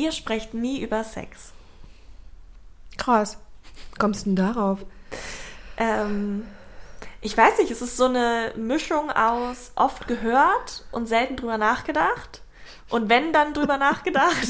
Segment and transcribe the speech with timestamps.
[0.00, 1.52] Ihr sprecht nie über Sex.
[2.96, 3.36] Krass.
[3.98, 4.78] Kommst du denn darauf?
[5.76, 6.46] Ähm,
[7.20, 12.40] ich weiß nicht, es ist so eine Mischung aus oft gehört und selten drüber nachgedacht.
[12.88, 14.48] Und wenn dann drüber nachgedacht.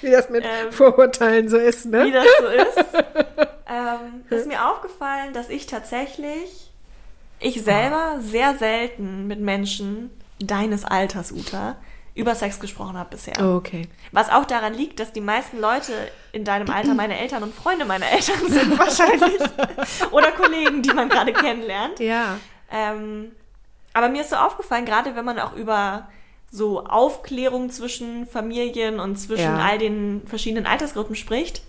[0.00, 2.06] Wie das mit ähm, Vorurteilen so ist, ne?
[2.06, 2.78] Wie das so ist.
[3.68, 6.72] ähm, ist mir aufgefallen, dass ich tatsächlich,
[7.38, 10.10] ich selber sehr selten mit Menschen
[10.40, 11.76] deines Alters, Uta,
[12.20, 13.34] über Sex gesprochen habe bisher.
[13.40, 13.88] Oh, okay.
[14.12, 15.92] Was auch daran liegt, dass die meisten Leute
[16.32, 19.40] in deinem Alter meine Eltern und Freunde meiner Eltern sind wahrscheinlich.
[20.10, 21.98] Oder Kollegen, die man gerade kennenlernt.
[21.98, 22.38] Ja.
[22.70, 23.32] Ähm,
[23.92, 26.08] aber mir ist so aufgefallen, gerade wenn man auch über
[26.50, 29.64] so Aufklärung zwischen Familien und zwischen ja.
[29.64, 31.62] all den verschiedenen Altersgruppen spricht,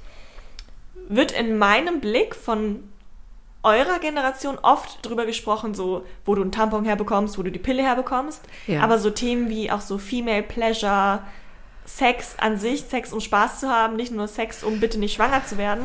[1.08, 2.84] wird in meinem Blick von
[3.64, 7.84] eurer Generation oft drüber gesprochen, so wo du einen Tampon herbekommst, wo du die Pille
[7.84, 8.42] herbekommst.
[8.68, 8.82] Ja.
[8.82, 11.22] Aber so Themen wie auch so Female Pleasure,
[11.86, 15.46] Sex an sich, Sex um Spaß zu haben, nicht nur Sex, um bitte nicht schwanger
[15.46, 15.84] zu werden.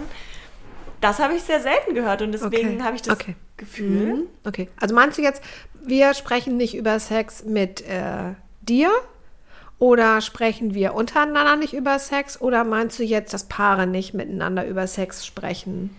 [1.01, 2.83] Das habe ich sehr selten gehört und deswegen okay.
[2.83, 3.37] habe ich das okay.
[3.57, 4.15] Gefühl.
[4.15, 4.23] Mhm.
[4.45, 5.43] Okay, also meinst du jetzt,
[5.85, 8.91] wir sprechen nicht über Sex mit äh, dir?
[9.79, 12.41] Oder sprechen wir untereinander nicht über Sex?
[12.41, 15.95] Oder meinst du jetzt, dass Paare nicht miteinander über Sex sprechen?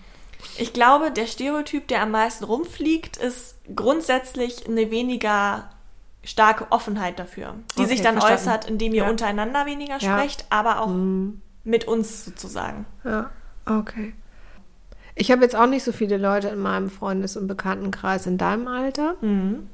[0.58, 5.70] Ich glaube, der Stereotyp, der am meisten rumfliegt, ist grundsätzlich eine weniger
[6.24, 8.50] starke Offenheit dafür, die okay, sich dann verstanden.
[8.50, 9.10] äußert, indem ihr ja.
[9.10, 10.18] untereinander weniger ja.
[10.18, 11.42] sprecht, aber auch mhm.
[11.64, 12.86] mit uns sozusagen.
[13.04, 13.30] Ja,
[13.66, 14.14] okay.
[15.16, 18.68] Ich habe jetzt auch nicht so viele Leute in meinem Freundes- und Bekanntenkreis in deinem
[18.68, 19.70] Alter, mhm.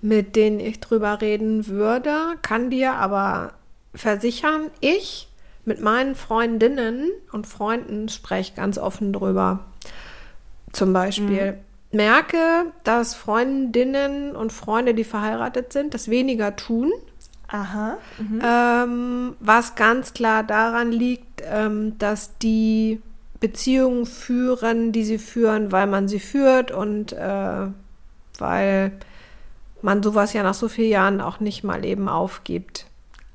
[0.00, 3.52] mit denen ich drüber reden würde, kann dir aber
[3.94, 5.28] versichern, ich
[5.64, 9.60] mit meinen Freundinnen und Freunden spreche ich ganz offen drüber.
[10.72, 11.96] Zum Beispiel mhm.
[11.96, 16.92] merke, dass Freundinnen und Freunde, die verheiratet sind, das weniger tun.
[17.48, 17.98] Aha.
[18.18, 18.42] Mhm.
[18.44, 23.00] Ähm, was ganz klar daran liegt, ähm, dass die
[23.40, 27.66] Beziehungen führen, die sie führen, weil man sie führt und äh,
[28.38, 28.92] weil
[29.82, 32.86] man sowas ja nach so vielen Jahren auch nicht mal eben aufgibt.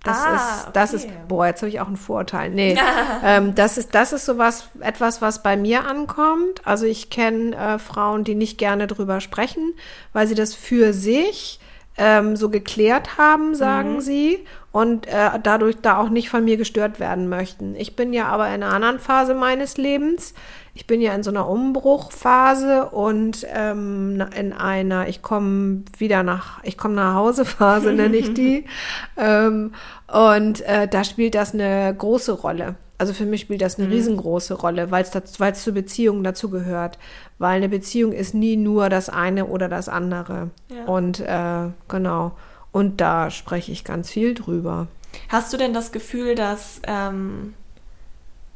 [0.07, 1.05] Das ah, ist, das okay.
[1.05, 2.49] ist, boah, jetzt habe ich auch einen Vorteil.
[2.49, 2.77] Nee,
[3.23, 6.61] ähm, das ist, das ist sowas, etwas, was bei mir ankommt.
[6.65, 9.73] Also ich kenne äh, Frauen, die nicht gerne drüber sprechen,
[10.13, 11.59] weil sie das für sich
[11.97, 14.01] ähm, so geklärt haben, sagen mhm.
[14.01, 17.75] sie, und äh, dadurch da auch nicht von mir gestört werden möchten.
[17.75, 20.35] Ich bin ja aber in einer anderen Phase meines Lebens.
[20.75, 26.63] Ich bin ja in so einer Umbruchphase und ähm, in einer, ich komme wieder nach,
[26.63, 28.65] ich komme nach Hause Phase, nenne ich die.
[29.17, 29.73] ähm,
[30.07, 32.75] und äh, da spielt das eine große Rolle.
[32.97, 33.93] Also für mich spielt das eine mhm.
[33.93, 36.97] riesengroße Rolle, weil es zur Beziehung dazu gehört.
[37.37, 40.49] Weil eine Beziehung ist nie nur das eine oder das andere.
[40.69, 40.85] Ja.
[40.85, 42.31] Und äh, genau.
[42.71, 44.87] Und da spreche ich ganz viel drüber.
[45.29, 47.53] Hast du denn das Gefühl, dass ähm,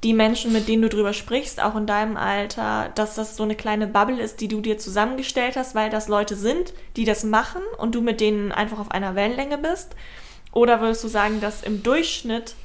[0.04, 3.56] die Menschen, mit denen du drüber sprichst, auch in deinem Alter, dass das so eine
[3.56, 7.62] kleine Bubble ist, die du dir zusammengestellt hast, weil das Leute sind, die das machen
[7.78, 9.96] und du mit denen einfach auf einer Wellenlänge bist?
[10.54, 12.56] Oder würdest du sagen, dass im Durchschnitt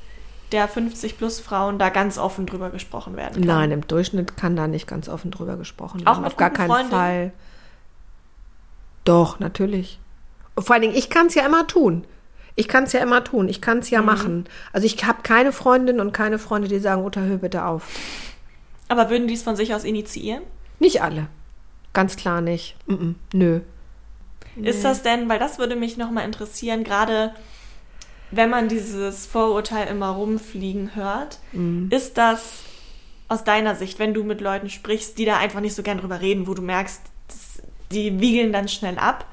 [0.52, 3.44] der 50 plus Frauen da ganz offen drüber gesprochen werden kann?
[3.44, 6.08] Nein, im Durchschnitt kann da nicht ganz offen drüber gesprochen werden.
[6.08, 6.90] Auch mit auf gar keinen Freundin?
[6.90, 7.32] Fall.
[9.04, 10.00] Doch, natürlich.
[10.58, 12.04] Vor allen Dingen, ich kann es ja immer tun.
[12.54, 13.48] Ich kann es ja immer tun.
[13.48, 14.06] Ich kann es ja mhm.
[14.06, 14.44] machen.
[14.72, 17.86] Also ich habe keine Freundin und keine Freunde, die sagen, Uta, hör bitte auf.
[18.88, 20.42] Aber würden die es von sich aus initiieren?
[20.78, 21.28] Nicht alle.
[21.92, 22.76] Ganz klar nicht.
[22.86, 23.14] Mm -mm.
[23.32, 23.60] Nö.
[24.56, 27.34] Ist das denn, weil das würde mich nochmal interessieren, gerade
[28.30, 31.88] wenn man dieses Vorurteil immer rumfliegen hört, mhm.
[31.90, 32.62] ist das
[33.28, 36.20] aus deiner Sicht, wenn du mit Leuten sprichst, die da einfach nicht so gern drüber
[36.20, 37.02] reden, wo du merkst,
[37.92, 39.26] die wiegeln dann schnell ab,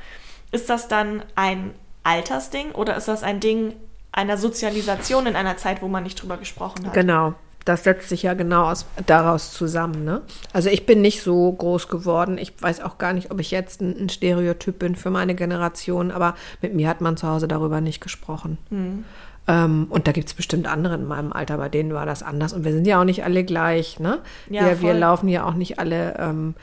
[0.52, 1.72] ist das dann ein
[2.04, 3.74] Altersding oder ist das ein Ding
[4.12, 6.94] einer Sozialisation in einer Zeit, wo man nicht drüber gesprochen hat?
[6.94, 7.34] Genau
[7.66, 10.04] das setzt sich ja genau aus, daraus zusammen.
[10.04, 10.22] Ne?
[10.52, 12.38] Also ich bin nicht so groß geworden.
[12.38, 16.12] Ich weiß auch gar nicht, ob ich jetzt ein, ein Stereotyp bin für meine Generation,
[16.12, 18.58] aber mit mir hat man zu Hause darüber nicht gesprochen.
[18.70, 19.06] Mhm.
[19.48, 22.54] Ähm, und da gibt es bestimmt andere in meinem Alter, bei denen war das anders.
[22.54, 24.00] Und wir sind ja auch nicht alle gleich.
[24.00, 24.20] Ne?
[24.50, 26.56] Ja, wir, wir laufen ja auch nicht alle ähm,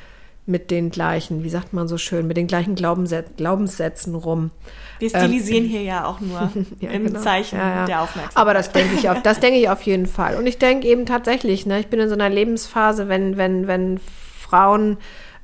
[0.47, 4.51] mit den gleichen, wie sagt man so schön, mit den gleichen Glaubenssätzen, Glaubenssätzen rum.
[4.99, 6.51] Wir stilisieren ähm, hier ja auch nur
[6.81, 7.21] ja, im genau.
[7.21, 7.87] Zeichen ja, ja.
[7.87, 8.37] der Aufmerksamkeit.
[8.37, 10.37] Aber das denke ich auf, das denke ich auf jeden Fall.
[10.37, 13.99] Und ich denke eben tatsächlich, ne, ich bin in so einer Lebensphase, wenn, wenn, wenn
[13.99, 14.99] Frauen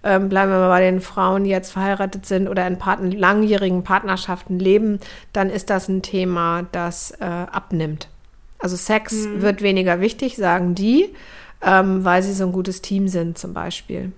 [0.06, 3.82] ähm, bleiben wir mal bei den Frauen, die jetzt verheiratet sind oder in Partner, langjährigen
[3.82, 5.00] Partnerschaften leben,
[5.32, 8.08] dann ist das ein Thema, das äh, abnimmt.
[8.58, 9.42] Also Sex mhm.
[9.42, 11.12] wird weniger wichtig, sagen die,
[11.60, 14.12] ähm, weil sie so ein gutes Team sind zum Beispiel.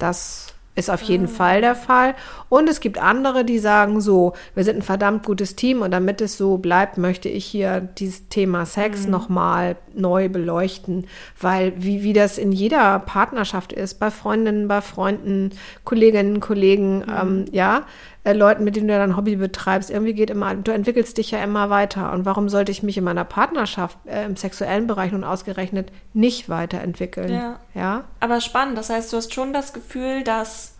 [0.00, 1.28] Das ist auf jeden ah.
[1.28, 2.14] Fall der Fall.
[2.48, 6.20] Und es gibt andere, die sagen so, wir sind ein verdammt gutes Team und damit
[6.20, 9.10] es so bleibt, möchte ich hier dieses Thema Sex mhm.
[9.10, 11.06] nochmal neu beleuchten,
[11.40, 15.50] weil wie, wie das in jeder Partnerschaft ist, bei Freundinnen, bei Freunden,
[15.84, 17.04] Kolleginnen, Kollegen, mhm.
[17.20, 17.82] ähm, ja,
[18.22, 21.42] äh, Leuten, mit denen du dann Hobby betreibst, irgendwie geht immer, du entwickelst dich ja
[21.42, 22.12] immer weiter.
[22.12, 26.48] Und warum sollte ich mich in meiner Partnerschaft äh, im sexuellen Bereich nun ausgerechnet nicht
[26.48, 27.32] weiterentwickeln?
[27.32, 27.60] Ja.
[27.74, 28.04] ja.
[28.20, 28.76] Aber spannend.
[28.76, 30.74] Das heißt, du hast schon das Gefühl, dass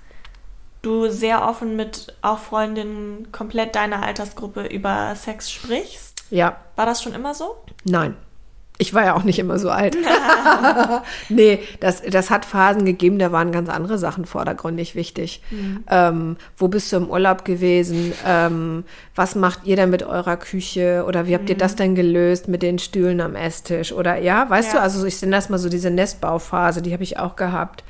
[0.82, 6.25] du sehr offen mit auch Freundinnen komplett deiner Altersgruppe über Sex sprichst.
[6.31, 6.56] Ja.
[6.76, 7.56] War das schon immer so?
[7.84, 8.16] Nein.
[8.81, 9.94] Ich war ja auch nicht immer so alt.
[11.29, 15.43] nee, das, das hat Phasen gegeben, da waren ganz andere Sachen vordergründig wichtig.
[15.50, 15.85] Mhm.
[15.88, 18.15] Ähm, wo bist du im Urlaub gewesen?
[18.27, 18.85] Ähm,
[19.15, 21.05] was macht ihr denn mit eurer Küche?
[21.06, 21.50] Oder wie habt mhm.
[21.50, 23.93] ihr das denn gelöst mit den Stühlen am Esstisch?
[23.93, 24.79] Oder ja, weißt ja.
[24.79, 27.85] du, also ich nenne das mal so diese Nestbauphase, die habe ich auch gehabt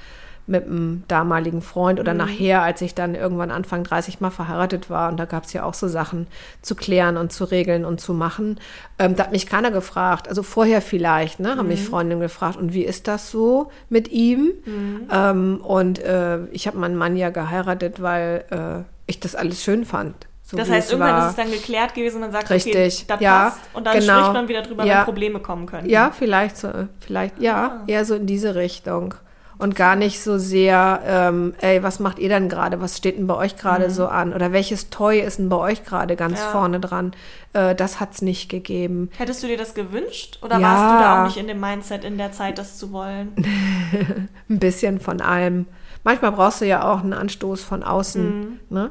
[0.51, 2.19] mit einem damaligen Freund oder mhm.
[2.19, 5.09] nachher, als ich dann irgendwann Anfang 30 mal verheiratet war.
[5.09, 6.27] Und da gab es ja auch so Sachen
[6.61, 8.59] zu klären und zu regeln und zu machen.
[8.99, 10.29] Ähm, da hat mich keiner gefragt.
[10.29, 11.69] Also vorher vielleicht, ne, haben mhm.
[11.69, 14.53] mich Freundinnen gefragt, und wie ist das so mit ihm?
[14.65, 15.09] Mhm.
[15.13, 19.85] Ähm, und äh, ich habe meinen Mann ja geheiratet, weil äh, ich das alles schön
[19.85, 20.27] fand.
[20.43, 21.27] So das heißt, irgendwann war.
[21.27, 22.75] ist es dann geklärt gewesen und man sagt, Richtig.
[22.75, 23.61] okay, das ja, passt.
[23.73, 24.19] Und dann genau.
[24.19, 24.99] spricht man wieder drüber, ja.
[24.99, 25.89] wenn Probleme kommen können.
[25.89, 27.85] Ja, vielleicht so, vielleicht, ja, ah.
[27.87, 29.15] eher so in diese Richtung
[29.61, 32.81] und gar nicht so sehr, ähm, ey, was macht ihr denn gerade?
[32.81, 33.91] Was steht denn bei euch gerade mhm.
[33.91, 34.33] so an?
[34.33, 36.47] Oder welches Toy ist denn bei euch gerade ganz ja.
[36.47, 37.13] vorne dran?
[37.53, 39.11] Äh, das hat es nicht gegeben.
[39.19, 40.39] Hättest du dir das gewünscht?
[40.43, 40.63] Oder ja.
[40.63, 43.33] warst du da auch nicht in dem Mindset in der Zeit, das zu wollen?
[44.49, 45.67] Ein bisschen von allem.
[46.05, 48.41] Manchmal brauchst du ja auch einen Anstoß von außen.
[48.41, 48.61] Mhm.
[48.71, 48.91] Ne?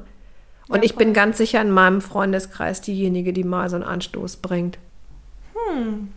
[0.68, 4.38] Und ja, ich bin ganz sicher in meinem Freundeskreis diejenige, die mal so einen Anstoß
[4.38, 4.78] bringt.
[5.54, 6.10] Hm,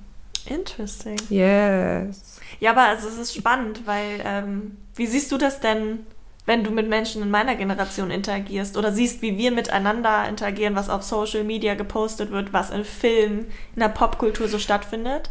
[0.47, 1.19] interesting.
[1.29, 2.41] Yes.
[2.61, 6.07] Ja, aber also es ist spannend, weil ähm, wie siehst du das denn,
[6.45, 10.89] wenn du mit Menschen in meiner Generation interagierst oder siehst, wie wir miteinander interagieren, was
[10.89, 15.31] auf Social Media gepostet wird, was in Filmen, in der Popkultur so stattfindet?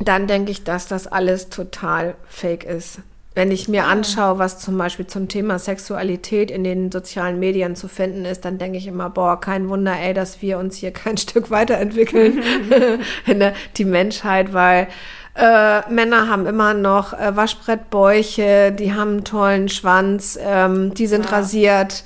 [0.00, 3.00] Dann denke ich, dass das alles total fake ist.
[3.36, 3.90] Wenn ich mir ah.
[3.90, 8.56] anschaue, was zum Beispiel zum Thema Sexualität in den sozialen Medien zu finden ist, dann
[8.56, 12.42] denke ich immer, boah, kein Wunder, ey, dass wir uns hier kein Stück weiterentwickeln,
[13.76, 14.88] die Menschheit, weil
[15.34, 21.26] äh, Männer haben immer noch äh, Waschbrettbäuche, die haben einen tollen Schwanz, ähm, die sind
[21.26, 21.32] ja.
[21.32, 22.04] rasiert.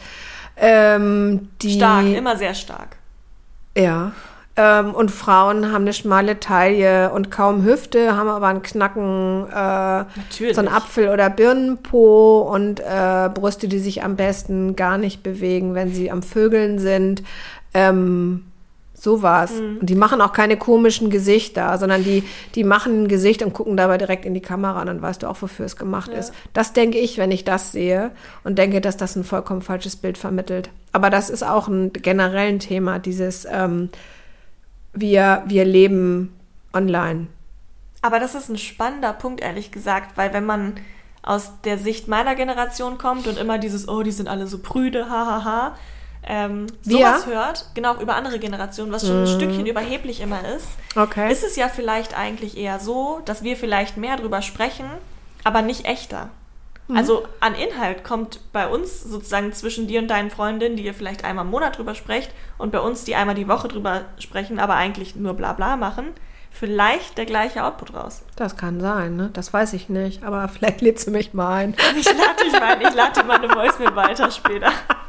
[0.57, 2.97] Ähm, die, stark, immer sehr stark.
[3.79, 4.11] Ja.
[4.61, 10.05] Ähm, und Frauen haben eine schmale Taille und kaum Hüfte, haben aber einen Knacken, äh,
[10.53, 15.75] so ein Apfel- oder Birnenpo und äh, Brüste, die sich am besten gar nicht bewegen,
[15.75, 17.23] wenn sie am Vögeln sind.
[17.73, 18.45] Ähm,
[18.93, 19.53] so war's.
[19.53, 19.79] Mhm.
[19.81, 22.23] Und die machen auch keine komischen Gesichter, sondern die,
[22.55, 25.31] die machen ein Gesicht und gucken dabei direkt in die Kamera und dann weißt du
[25.31, 26.19] auch, wofür es gemacht ja.
[26.19, 26.35] ist.
[26.53, 28.11] Das denke ich, wenn ich das sehe
[28.45, 30.69] und denke, dass das ein vollkommen falsches Bild vermittelt.
[30.93, 33.89] Aber das ist auch ein generell ein Thema, dieses ähm,
[34.93, 36.35] wir, wir leben
[36.73, 37.29] online.
[38.03, 40.75] Aber das ist ein spannender Punkt, ehrlich gesagt, weil wenn man
[41.23, 45.11] aus der Sicht meiner Generation kommt und immer dieses, oh, die sind alle so prüde,
[45.11, 45.77] hahaha, ha, ha,
[46.23, 49.37] ähm, sowas hört, genau über andere Generationen, was schon ein mhm.
[49.39, 50.67] Stückchen überheblich immer ist,
[50.97, 51.31] okay.
[51.33, 54.87] ist es ja vielleicht eigentlich eher so, dass wir vielleicht mehr drüber sprechen,
[55.45, 56.31] aber nicht echter.
[56.91, 56.97] Mhm.
[56.97, 61.25] Also an Inhalt kommt bei uns sozusagen zwischen dir und deinen Freundinnen, die ihr vielleicht
[61.25, 64.75] einmal im Monat drüber sprecht, und bei uns, die einmal die Woche drüber sprechen, aber
[64.75, 66.09] eigentlich nur Blabla machen,
[66.51, 68.23] vielleicht der gleiche Output raus.
[68.37, 69.31] Das kann sein, ne?
[69.33, 71.77] Das weiß ich nicht, aber vielleicht lädst du mich mal ein.
[71.97, 74.73] Ich lade dich mal ein, ich lade dir meine Voice mir weiter später.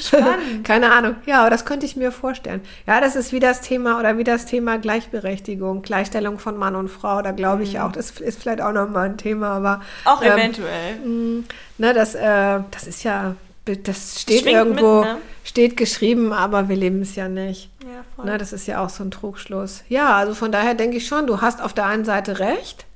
[0.00, 0.64] Spannend.
[0.64, 1.16] Keine Ahnung.
[1.26, 2.60] Ja, aber das könnte ich mir vorstellen.
[2.86, 6.88] Ja, das ist wie das Thema oder wie das Thema Gleichberechtigung, Gleichstellung von Mann und
[6.88, 7.22] Frau.
[7.22, 7.80] Da glaube ich mhm.
[7.80, 9.82] auch, das ist vielleicht auch nochmal ein Thema, aber.
[10.04, 10.96] Auch ähm, eventuell.
[11.04, 11.44] Mh, mm,
[11.78, 15.16] ne, das, äh, das ist ja, das steht Schwingt irgendwo, mit, ne?
[15.44, 17.70] steht geschrieben, aber wir leben es ja nicht.
[17.82, 18.26] Ja, voll.
[18.26, 19.84] Ne, das ist ja auch so ein Trugschluss.
[19.88, 22.86] Ja, also von daher denke ich schon, du hast auf der einen Seite recht.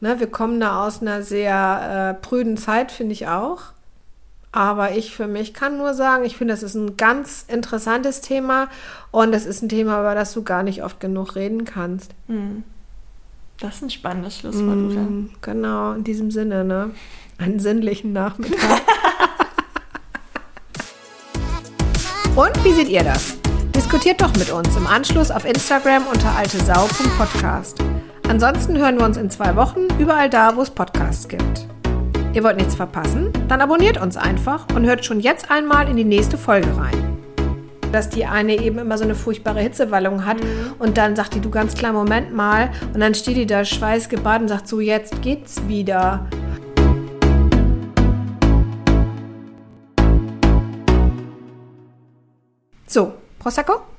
[0.00, 3.72] Ne, wir kommen da aus einer sehr äh, prüden Zeit, finde ich auch.
[4.52, 8.68] Aber ich für mich kann nur sagen, ich finde, das ist ein ganz interessantes Thema
[9.12, 12.12] und es ist ein Thema, über das du gar nicht oft genug reden kannst.
[12.26, 12.64] Hm.
[13.60, 16.92] Das ist ein spannendes Schlusswort, mm, Genau, in diesem Sinne, ne?
[17.38, 18.58] Einen sinnlichen Nachmittag.
[22.36, 23.36] Und wie seht ihr das?
[23.76, 27.78] Diskutiert doch mit uns im Anschluss auf Instagram unter altesau.podcast.
[28.28, 31.69] Ansonsten hören wir uns in zwei Wochen überall da, wo es Podcasts gibt.
[32.32, 33.32] Ihr wollt nichts verpassen?
[33.48, 37.18] Dann abonniert uns einfach und hört schon jetzt einmal in die nächste Folge rein.
[37.90, 40.74] Dass die eine eben immer so eine furchtbare Hitzewallung hat mhm.
[40.78, 42.70] und dann sagt die, du ganz klar, Moment mal.
[42.94, 46.28] Und dann steht die da schweißgebadet und sagt so, jetzt geht's wieder.
[52.86, 53.89] So, Prosecco?